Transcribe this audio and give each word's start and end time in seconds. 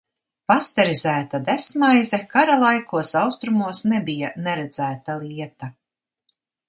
Pasterizēta 0.51 1.39
desmaize 1.49 2.19
kara 2.31 2.55
laikos 2.63 3.13
Austrumos 3.21 3.83
nebija 3.93 4.33
neredzēta 4.49 5.19
lieta. 5.27 5.71